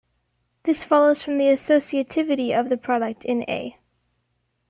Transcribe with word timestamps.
This 0.63 0.83
follows 0.83 1.21
from 1.21 1.37
the 1.37 1.43
associativity 1.45 2.59
of 2.59 2.69
the 2.69 2.77
product 2.77 3.23
in 3.23 3.43
"A". 3.47 3.77